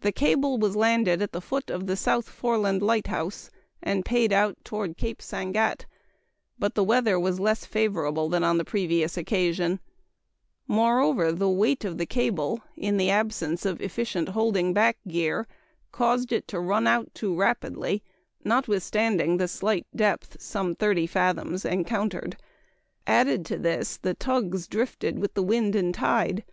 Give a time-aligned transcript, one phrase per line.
[0.00, 3.50] The cable was landed at the foot of the South Foreland lighthouse
[3.82, 5.84] and paid out toward Cape Sangatte,
[6.58, 9.78] but the weather was less favorable than on the previous occasion;
[10.66, 15.46] moreover, the weight of the cable in the absence of efficient holding back gear
[15.92, 18.02] caused it to run out too rapidly,
[18.42, 22.38] notwithstanding the slight depth (some 30 fathoms) encountered.
[23.06, 26.44] Added to this, the tugs drifted with the wind and tide.